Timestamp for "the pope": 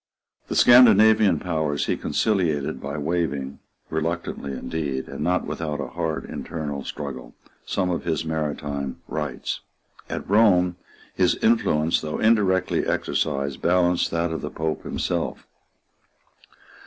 14.41-14.81